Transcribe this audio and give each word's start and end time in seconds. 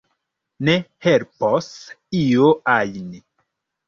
Ne 0.69 0.73
helpos 1.07 1.67
io 2.21 2.49
ajn. 2.77 3.05